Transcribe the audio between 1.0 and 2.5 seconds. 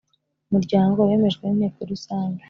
bemejwe n inteko rusange